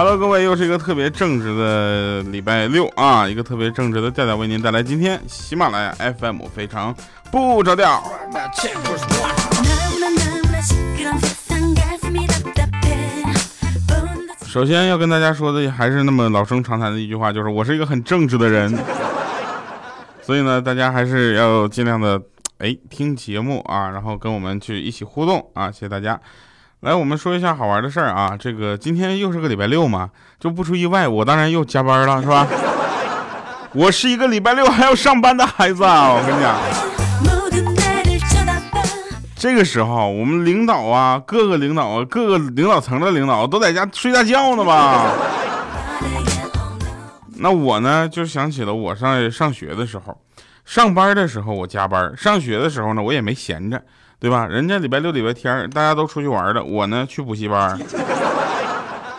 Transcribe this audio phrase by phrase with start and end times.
[0.00, 6.94] 啊！Hello，各位，又是一个特别正直的礼拜六啊，一个特别正直的调调为您带来今天喜马拉雅 FM 非常
[7.30, 8.02] 不着调。
[14.46, 18.74] 首先要跟大家说的还是那么老生常谈的一句话，就是我是一个很正直的人，
[20.22, 22.18] 所以呢，大家还是要尽量的
[22.56, 26.18] 哎听节目啊，然后跟我们去一起互动啊，谢谢大家。
[26.80, 32.46] 来，我们说一下好玩的事儿啊，这个今天又是个礼拜六嘛，就不出意外，我当然又加班了，是吧？
[33.74, 36.56] 我是一个礼拜六还要上班的孩子啊，我跟你讲。
[39.36, 45.04] 这个时候，我们领导啊，各个领导啊，各个领导层的领导都在家睡大觉呢吧？
[47.36, 50.18] 那我呢，就想起了我上上学的时候，
[50.64, 53.82] 上班的时候我加班，上学的时候呢，我也没闲着，
[54.20, 54.46] 对吧？
[54.46, 57.80] 人家礼拜六、礼拜天大家都出去玩了，我呢去补习班，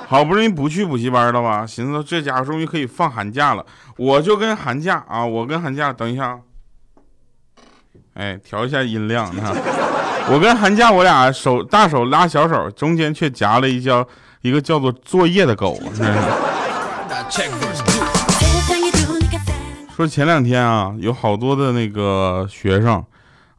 [0.07, 1.66] 好不容易不去补习班了吧？
[1.66, 3.66] 寻思这家伙终于可以放寒假了，
[3.97, 6.39] 我就跟寒假啊，我跟寒假，等一下，
[8.13, 9.55] 哎，调一下音量，你看。
[10.29, 14.07] 我跟寒假，我俩手大手拉小手，中间却夹了一叫
[14.41, 15.79] 一个叫做作业的狗。
[19.95, 23.03] 说前两天啊，有好多的那个学生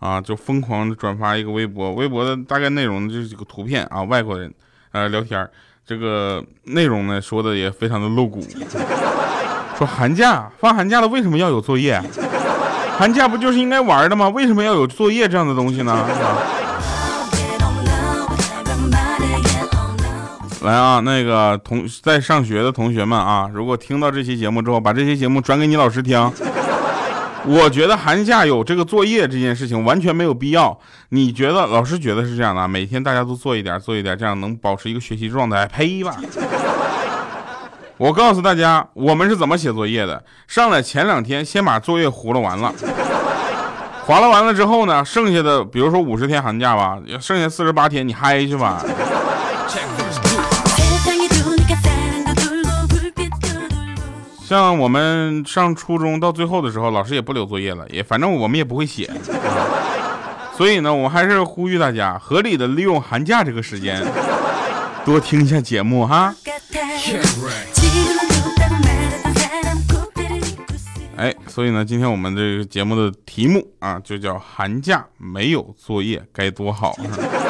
[0.02, 4.52] 啊，就疯狂的转发一个微博，微博的大概内容就是这个图片啊，外国人
[4.90, 5.48] 呃聊天，
[5.86, 8.44] 这个内容呢说的也非常的露骨，
[9.78, 12.02] 说寒假放寒假了，为什么要有作业？
[12.98, 14.28] 寒假不就是应该玩的吗？
[14.30, 16.04] 为什么要有作业这样的东西呢？
[20.62, 26.18] 来啊，那个同在上学的同学们啊，如果听到这期节目之后，把这期节目转给你老师听。
[27.44, 30.78] 我觉得寒假有这个作业这件事情完全没有必要。
[31.08, 32.66] 你觉得老师觉得是这样的？
[32.68, 35.66] 每天大家都做一点，做一点，这样能保持一个学习状态？
[35.66, 36.16] 呸吧！
[37.98, 40.24] 我告诉大家，我们是怎么写作业的。
[40.46, 42.72] 上来前两天先把作业糊了完了，
[44.06, 48.84] 划了完了之后呢，剩下的比如说五十天寒假吧，剩下四十八天你嗨去吧。
[54.52, 59.10] 像我们上初中到最后的时候，老师也不留作业了，也反正我们也不会写，
[60.54, 64.04] 所以呢，我还是呼吁大家合理的利用寒假这个时间，
[65.06, 66.34] 多听一下节目哈。
[71.16, 76.94] 哎，所以呢，今天我们这个节目的题目啊，就叫寒假没有作业该多好。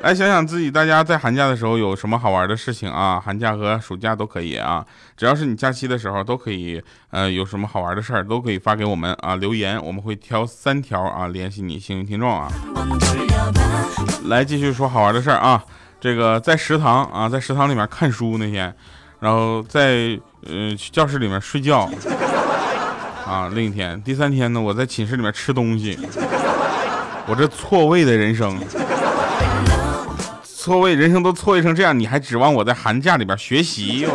[0.00, 3.20] 来想想自己，大家在寒假的时候有什么好玩的事情啊？
[3.20, 4.84] 寒假和暑假都可以啊，
[5.16, 6.82] 只要是你假期的时候都可以。
[7.10, 12.48] 呃，有什么好玩的事儿都可以发给我们啊，留言我们会挑三条啊联系你幸运听众啊。
[14.26, 15.62] 来继续说好玩的事儿啊，
[16.00, 18.72] 这个在食堂啊，在食堂里面看书那天，
[19.20, 21.90] 然后在呃教室里面睡觉
[23.26, 25.98] 啊，另一天，第三天呢，我在寝室里面吃东西，
[27.26, 28.56] 我这错位的人生。
[30.68, 34.04] 错位，人生都错位成这样，你还指望我在寒假里边学习？
[34.06, 34.12] 我。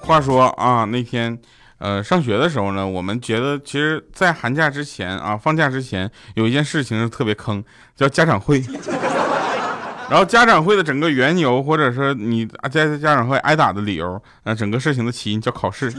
[0.00, 1.38] 话说啊，那天，
[1.76, 7.62] 呃，上学的时候呢，我们觉得，其实，在寒假之前啊，放假之前，有一件事情是特别坑，
[7.94, 8.64] 叫家长会。
[10.08, 15.92] 然后家长会的整个缘由，或者说你在家长会挨打的理由，呃，整个事情的起因叫考试。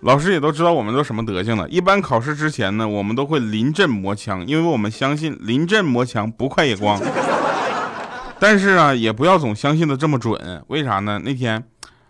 [0.00, 1.68] 老师也都知道我们都什么德行了。
[1.68, 6.98] 一般考试之前呢，我们都会临阵磨枪，因为我们相信临阵磨枪不快也光。
[8.40, 10.64] 但是啊，也不要总相信的这么准。
[10.68, 11.20] 为啥呢？
[11.22, 11.62] 那天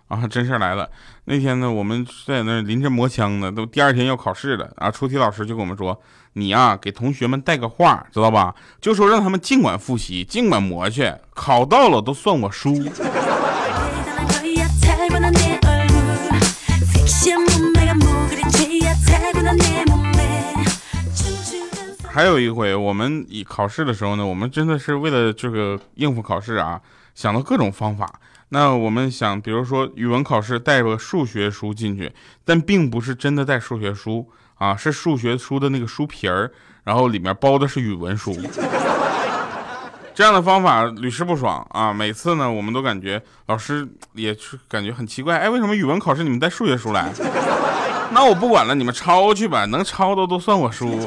[0.06, 0.88] 啊，真事来了。
[1.24, 4.88] 那天呢，我们在那临阵磨枪呢，都第二天要考试了啊。
[4.88, 6.00] 出题老师就跟我们说
[6.34, 8.54] ：“你呀，给同学们带个话，知道吧？
[8.80, 12.72] 就说让他们尽管复习，尽管磨去，考到了都算我输。”
[22.12, 26.80] 还有一回，我们以考试的时候呢，我们真的是为了这个应付考试啊，
[27.14, 28.20] 想到各种方法。
[28.50, 32.12] 那我们想，比如说语文考试带个数学书进去，
[32.44, 36.50] 但并不是真的带数学书啊，是数学书的那个书皮儿，
[36.82, 38.36] 然后里面包的是语文书。
[40.12, 41.92] 这样的方法屡试不爽啊！
[41.94, 47.10] 每次呢，我们都感觉老师也是感觉很奇怪，哎，为什么语文考试你们带数学书来？
[48.12, 50.98] 那我不管了，你们抄去吧，能抄的都算我输。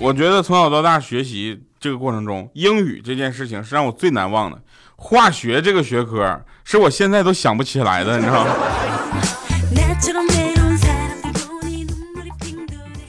[0.00, 4.58] 我觉得从小到大学习这个过程中，英语这件事情是让我最难忘的。
[4.96, 8.50] 化学这个学科是我现在都想不起来的，你知道吗？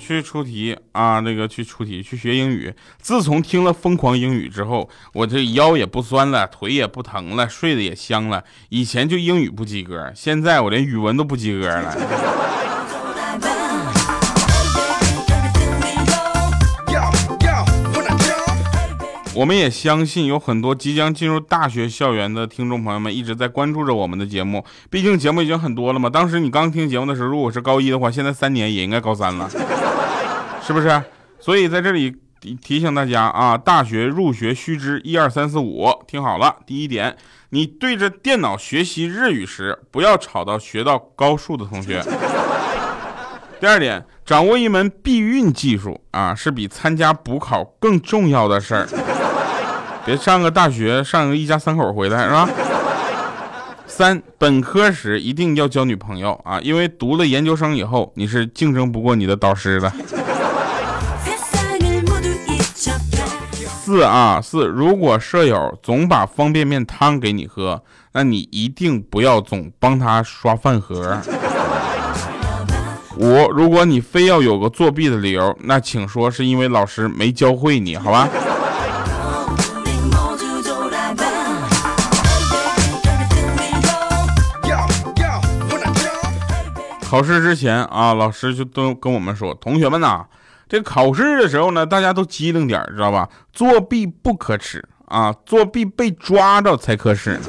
[0.06, 2.72] 去出题啊，那个去出题，去学英语。
[3.00, 8.44] 自从听了疯狂英语之后，我这腰也不酸了，腿也不疼了，睡得也香了。
[8.70, 11.96] 以前就英语不及格，现在我连语文都不及格了。
[19.34, 26.10] 我们也相信有很多即将进入大学校园的听众朋友们一直在关注着我们的节目，毕竟节目已经很多了嘛。
[26.10, 29.52] 当时你刚听节目的时候，如果是高一的话，现在三年也应该高三了，
[30.66, 31.02] 是不是？
[31.40, 32.16] 所以在这里
[32.62, 36.56] 提醒大家啊，大学入学须知一二三四五，听好了。
[36.66, 37.16] 第一点，
[37.50, 42.04] 你对着电脑学习日语时，不要吵到学到高数的同学。
[43.62, 48.88] 第二点，掌握一门避孕技术啊，是比参加补考更重要的事儿。
[50.04, 52.50] 别上个大学，上个一家三口回来是吧？
[53.86, 59.92] 三，本科时一定要交女朋友啊，因为读了研究生以后，你是竞争不过你的导师的。
[63.86, 67.84] 四啊四，如果舍友总把方便面汤给你喝，
[68.14, 71.22] 那你一定不要总帮他刷饭盒。
[73.18, 78.28] 五，如果你非要有个作弊的理由，那请说是因为老师没教会你，好吧？
[87.08, 90.26] 考试之前啊，老师就都跟我们说，同学们呐，
[90.76, 93.30] 这考试的时候呢，大家都机灵点，知道吧？
[93.54, 97.40] 作弊不可耻啊，作弊被抓着才可耻。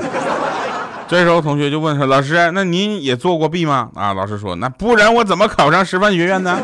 [1.08, 6.56] 这时候同学就问说：“老师，那您也做过弊吗？”啊，老师说：“那不然我怎么考上师范学院呢？”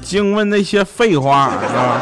[0.00, 2.00] 净问那些废话，是吧？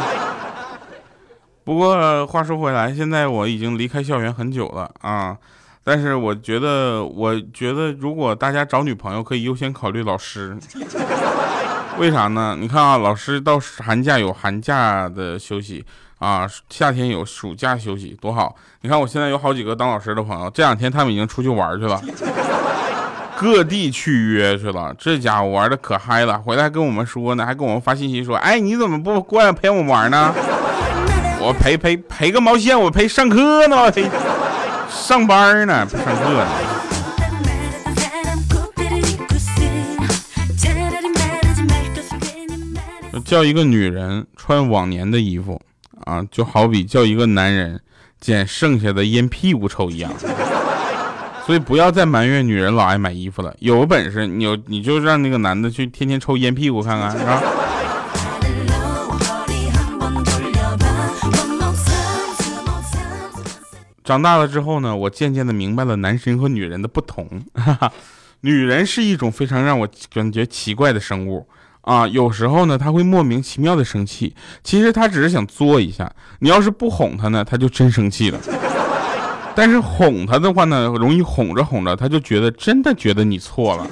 [1.69, 5.37] 不过话说回来，现在我已经离开校园很久了啊，
[5.83, 10.57] 但是我觉得，我觉得如果大家找女朋友，可以优先考虑老师。
[11.99, 12.57] 为啥呢？
[12.59, 15.85] 你看啊，老师到寒假有寒假的休息
[16.17, 18.55] 啊，夏天有暑假休息，多好！
[18.81, 22.01] 你看我现在有好几个当老师的朋友，这两天他们已经出去玩去了，
[23.37, 30.33] 各地去约去了，这家伙玩的可嗨了，回来还跟我们说呢，还跟我们发信息说，哎，你怎么不过来陪我们玩呢？
[31.41, 32.79] 我陪陪陪个毛线！
[32.79, 34.03] 我陪上课呢，我陪
[34.89, 36.45] 上班呢，不上课呢。
[43.23, 45.61] 叫一个女人穿往年的衣服
[46.03, 47.79] 啊，就好比叫一个男人
[48.19, 50.11] 捡剩下的烟屁股抽一样。
[51.45, 57.41] 所以不要再埋怨女人老爱买衣服了，有本事你有你就让那个男的去天天抽烟屁股看看，是吧？
[64.09, 67.29] 长大了之后呢，我渐渐的明白了男生和女人的不同。
[68.41, 71.47] 女人是一种非常让我感觉奇怪的生物
[71.81, 76.11] 啊，有时候呢，她会莫名其妙的生气，其实她只是想作一下。
[76.39, 78.39] 你要是不哄她呢，她就真生气了。
[79.53, 83.85] 但是哄她的话呢，容易哄着哄着，她就觉得真的觉得你错了。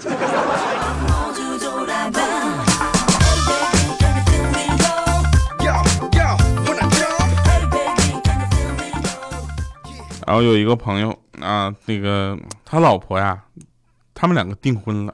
[10.27, 13.41] 然后有一个朋友啊，那个他老婆呀，
[14.13, 15.13] 他们两个订婚了，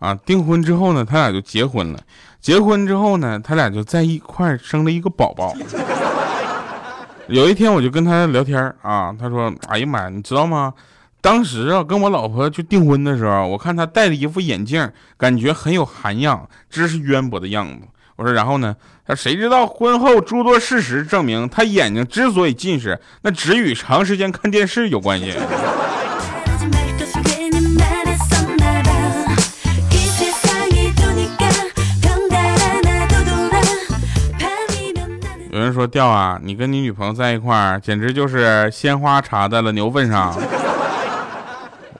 [0.00, 2.00] 啊，订婚之后呢，他俩就结婚了。
[2.40, 5.54] 结婚之后呢，他俩就在一块生了一个宝宝。
[7.28, 10.74] 有一天我就跟他聊天啊，他说：“哎呀妈呀，你知道吗？
[11.20, 17.86] 当时啊，跟我老婆去订婚的时候，我看他戴了一副眼镜，感觉很有涵养、知识渊博的样子。”
[18.20, 18.76] 我说，然后呢？
[19.06, 25.32] 他谁知道婚后诸多事实证明，他眼睛之所以近视，那只与长时间看电视有关系。
[35.50, 40.38] 有人说，调啊，你跟你女朋友在一块儿，简直就是鲜花插在了牛粪上。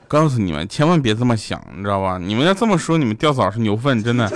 [0.07, 2.19] 告诉你们，千万别这么想，你知道吧？
[2.19, 4.31] 你们要这么说，你们调嫂是牛粪，真的。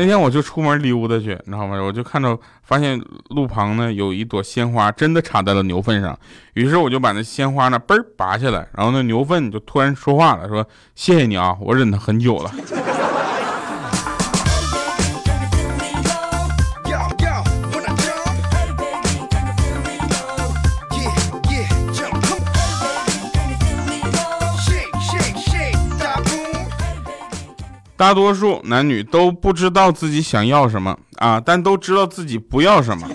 [0.00, 1.76] 那天我就出门溜达去，你知道吗？
[1.82, 2.96] 我就看到发现
[3.30, 6.16] 路旁呢有一朵鲜花，真的插在了牛粪上。
[6.54, 10.64] 于是我就把那鲜花呢嘣拔下来，然后那牛粪就突然说话了，说
[10.94, 12.50] ：“谢谢你啊，我忍他很久了。”
[27.98, 33.08] 大多数男女都不知道自己想要什么啊，但都知道自己不要什么。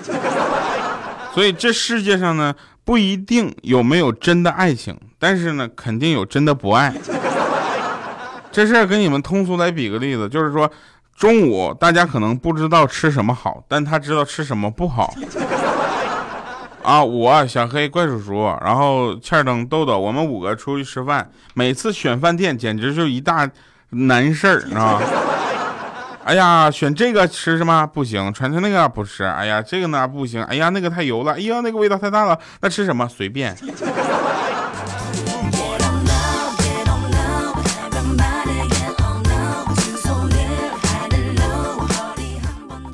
[1.34, 6.94] 所以这世界上呢，不一定有没有真的爱情，但是呢，肯定有真的不爱。
[8.52, 10.70] 这事儿跟你们通俗来比个例子，就是说，
[11.16, 15.14] 中午大家可能不知道吃什么好，但他知道吃什么不好。
[16.84, 23.50] 啊，我小黑怪叔叔，然后欠灯豆豆，我们五个出去吃饭，每次选饭店简直就一大
[23.94, 25.02] 难事儿啊。
[26.26, 29.26] 哎呀，选这个吃什么不行，传成那个不吃。
[29.26, 30.42] 哎呀，这个呢不行。
[30.44, 31.34] 哎呀，那个太油了。
[31.34, 32.40] 哎呀，那个味道太大了。
[32.62, 33.54] 那吃什么随便。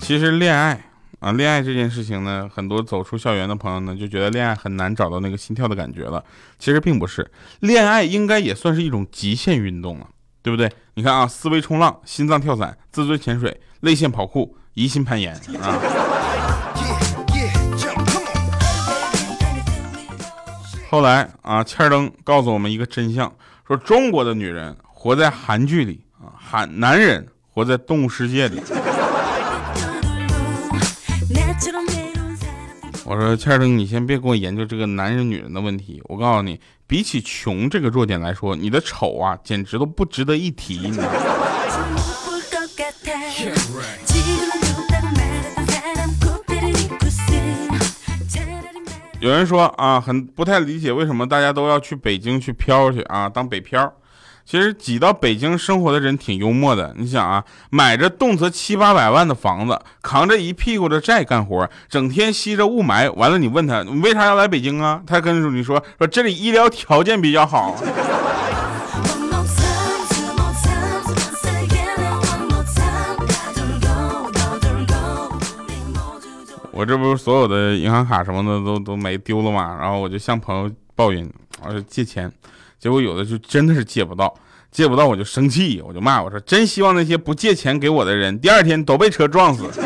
[0.02, 0.86] 其实恋爱
[1.20, 6.24] 啊，恋爱这件事情呢，很多走出校园的朋友呢，就觉得恋爱很难找到那个心跳的感觉了。
[6.58, 7.30] 其实并不是，
[7.60, 10.08] 恋爱应该也算是一种极限运动了。
[10.42, 10.72] 对不对？
[10.94, 15.80] 你看啊，思维冲浪、心脏跳伞、自尊潜水、泪腺跑酷、疑心攀岩啊。
[20.90, 23.32] 后来啊，欠儿登告诉我们一个真相，
[23.68, 28.60] 说中国的女人活在韩剧里啊，韩男人活在动物世界里。
[33.06, 36.02] 我说欠儿登，你先别给我研究这个男人女人的问题。
[36.06, 40.90] 我告诉你，比起穷这个弱点来说，你的丑啊，简直都不值得一提。
[40.90, 40.98] 你？
[49.20, 53.94] 有人说啊，很不太理解为什么大家都要去北京去漂去啊，当北漂。
[54.50, 65.04] 其实挤到北京生活的人挺幽默的，你想啊，买着动辄七八百万的房子，扛着一屁股的债干活，整天吸着雾霾，完了你问他你为啥要来北京啊？
[65.06, 67.76] 他跟你说说这里医疗条件比较好。
[76.74, 81.30] 我这不是所有的银行卡什么的都都没丢了嘛，然后我就向朋友抱怨，
[81.62, 82.32] 我说借钱。
[82.80, 84.34] 结果有的就真的是借不到，
[84.72, 89.66] 借不到我就生气，我就骂我说：“真希望那些不借钱给我的人，第二天都被车撞死。”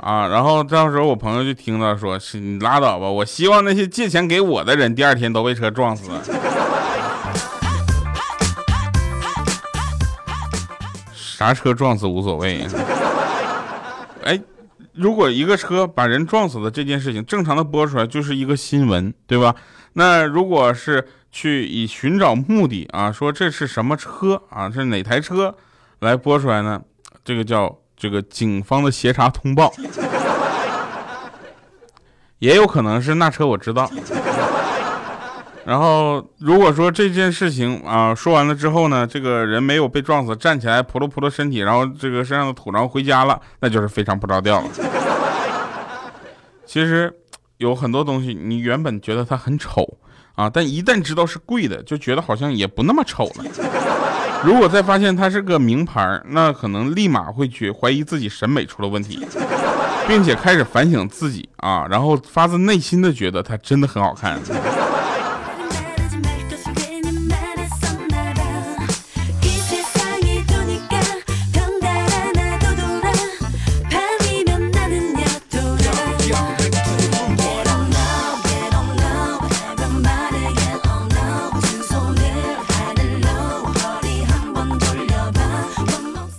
[0.00, 6.10] 啊，然后到时候我朋友就听到说：“是你拉倒吧，我希望那些借钱给我的人，第二天都被车撞死。”
[11.12, 12.66] 啥车撞死无所谓。
[14.24, 14.40] 哎，
[14.94, 19.54] 如果一个车把人撞死的这件事情正常的播出来，就是一个新闻，对吧？
[19.96, 21.06] 那如果是。
[21.32, 24.70] 去以寻找目的啊，说这是什么车啊？
[24.70, 25.54] 是哪台车
[25.98, 26.80] 来播出来呢？
[27.22, 29.70] 这个叫这个警方的协查通报，
[32.38, 33.90] 也有可能是那车我知道。
[35.66, 44.68] 然后如果说这件事情啊说完了之后呢，这个人没有被撞死，站起来扑噜扑噜身体，然后这个身上的土然后回家了，那就是非常不着调了。
[46.64, 47.14] 其实
[47.58, 49.98] 有很多东西，你原本觉得它很丑。
[50.36, 50.50] 啊！
[50.52, 53.44] 但一旦知道是贵的，就觉得好像也不那么丑了。
[54.44, 59.18] 如果再发现它是个名牌，那可能立马会去怀疑自己审美出了问题，
[60.06, 64.38] 并且开始反省自己啊，然后发自内心的觉得它真的很好看。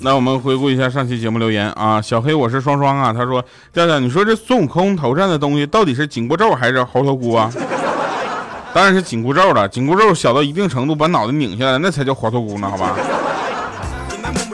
[0.08, 7.52] 来我们回顾一下上期节目留言啊，小黑我是双双啊，他说调调，你说这孙悟空头上的东西到底是紧箍咒还是猴头菇啊？
[8.74, 12.96] 当然是紧箍咒了，紧箍咒小到一定程度把脑袋拧下来，那才叫猴头菇呢，好吧？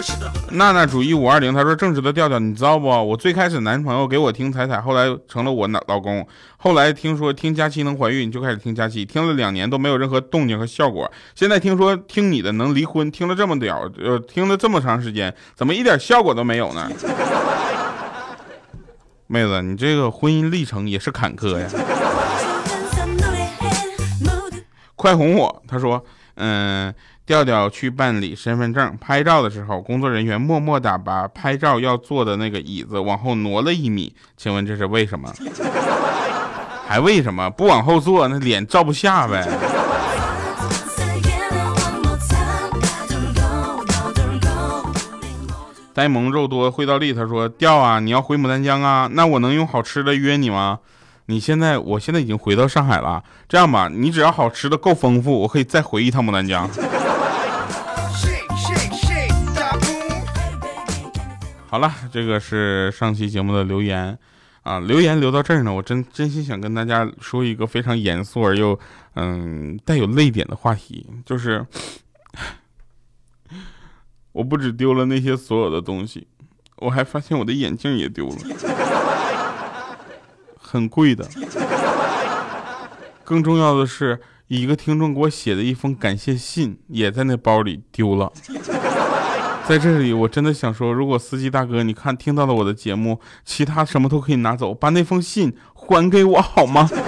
[0.51, 2.87] 娜娜主义五二零，他说正直的调调，你知道不？
[2.87, 6.25] 我最开始男朋友给我听彩彩，后来成了我老老公。
[6.57, 11.11] 后来听说听佳期能怀孕，就开始听佳期，听了两年都没有任何动静和效果。
[11.33, 16.89] 现在听说听你的能离婚，听了这么屌，呃，听了这么长时间，怎么一点效果都没有呢？
[19.27, 21.67] 妹子，你这个婚姻历程也是坎坷呀。
[24.95, 26.05] 快哄我，他说，
[26.35, 26.93] 嗯。
[27.25, 35.33] 调调去办理身份证拍照的时候，工作人员默默的把拍照要坐的那个椅子往后挪了一米，请问这是为什么？
[36.85, 38.27] 还为什么不往后坐？
[38.27, 39.47] 那脸照不下呗。
[45.93, 49.07] 呆萌肉多会倒立，他说：调啊，你要回牡丹江啊？
[49.13, 50.79] 那我能用好吃的约你吗？
[51.27, 53.23] 你现在，我现在已经回到上海了。
[53.47, 56.69] 这样吧，你只要好吃的够丰富，我可以再回一趟牡丹江。
[61.73, 64.15] 好了，这个是上期节目的留言
[64.61, 68.79] 啊，留言留到这儿呢，我真真心想跟大家说一个非常严肃而又
[69.15, 71.65] 嗯带有泪点的话题，就是
[74.33, 76.27] 我不止丢了那些所有的东西，
[76.75, 78.35] 我还发现我的眼镜也丢了，
[80.55, 81.27] 很贵的。
[83.23, 88.31] 更重要的是，一个听众给我写的一封感谢信也在那包里丢了。
[89.67, 96.89] 在这里，我真的想说，如果司机大哥，你看听到了我的节目，其他什么都可以拿走，把那封信还给我好吗？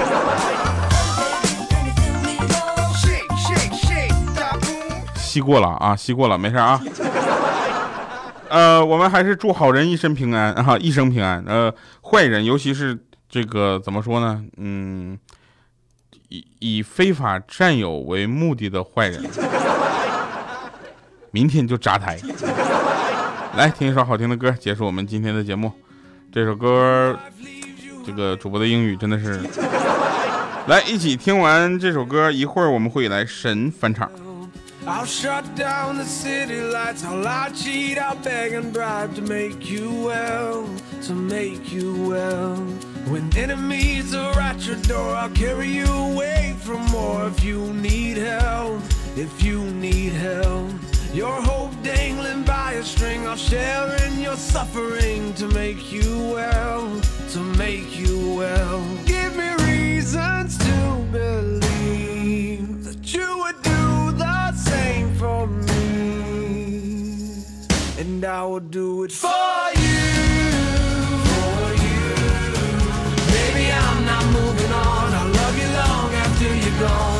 [5.15, 6.81] 吸过了啊，吸过了，没事啊。
[8.47, 11.43] 呃，我们还是祝好人一生平安啊，一生平安。
[11.45, 12.97] 呃，坏人，尤其是
[13.27, 14.41] 这个怎么说呢？
[14.55, 15.19] 嗯，
[16.29, 19.21] 以以非法占有为目的的坏人。
[21.35, 22.17] 明天就扎台，
[23.57, 25.69] 来听一首好听的歌，结束我们今天的节目。
[26.31, 27.19] 这首歌，
[28.05, 29.41] 这个主播的英语真的是，
[30.67, 34.09] 来一起听完这首歌，一会儿我们会来神返场。
[49.17, 50.54] Your
[53.35, 57.01] I'll share in your suffering to make you well,
[57.31, 58.81] to make you well.
[59.05, 67.43] Give me reasons to believe that you would do the same for me,
[67.99, 69.27] and I will do it for
[69.83, 69.99] you.
[71.35, 72.15] For you.
[73.35, 75.13] Baby, I'm not moving on.
[75.13, 77.14] I'll love you long after you're gone.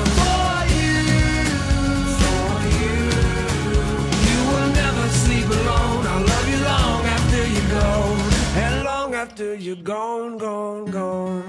[9.25, 11.43] After you're gone, gone, gone.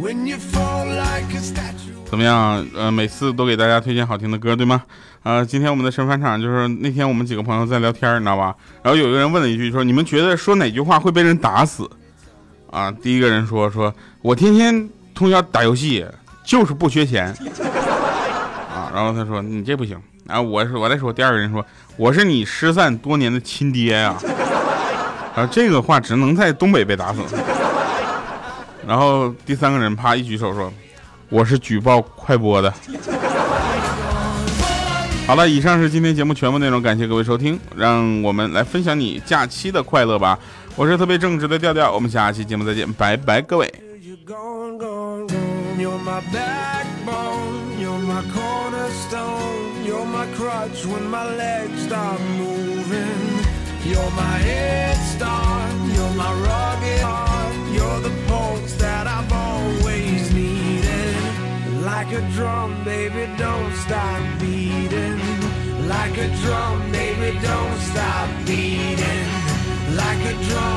[0.00, 1.92] When you fall like a statue.
[2.08, 2.64] 怎么样？
[2.72, 4.84] 呃，每次都给大家推荐好听的歌，对吗？
[5.24, 8.54] 呃，今天我们的神返场就是那天我们几个朋友在聊天，你知道吧？
[8.84, 11.90] 然后有一个人问了一句，说你们觉得说哪句话会被人打死？
[12.70, 16.06] 啊，第一个人说说我天天通宵打游戏，
[16.44, 17.26] 就是不缺钱。
[18.72, 20.00] 啊，然后他说你这不行。
[20.28, 21.64] 啊我说我再说，第二个人说
[21.96, 24.08] 我是你失散多年的亲爹呀。
[24.10, 24.22] 啊，
[25.44, 27.18] 这个话只能在东北被打死。
[28.86, 30.72] 然后第三个人啪一举手说
[31.28, 32.72] ：“我是举报快播的。”
[35.26, 40.38] 好了，以上是今天节目全部内容，感谢各位收听，让我们来分享你假期的快乐吧。
[40.76, 43.74] 我是特别正直的调调，我们下期节目再见，拜拜，各位。
[53.86, 61.16] You're my head you're my rugged heart, you're the pulse that I've always needed.
[61.82, 65.20] Like a drum, baby, don't stop beating.
[65.88, 69.28] Like a drum, baby, don't stop beating.
[70.02, 70.75] Like a drum,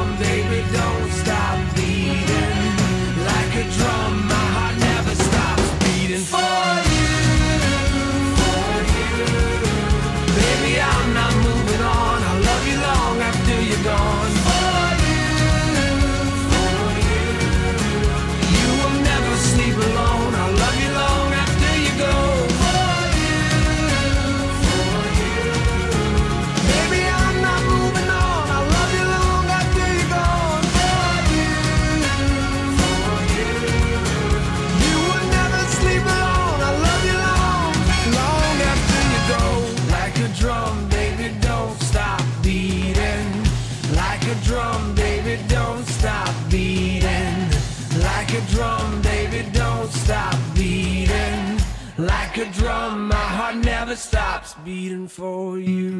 [54.69, 55.99] beating for you.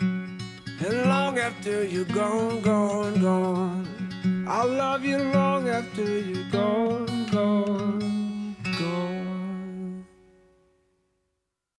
[0.00, 4.44] And long after you're gone, gone, gone.
[4.48, 8.31] I'll love you long after you're gone, gone.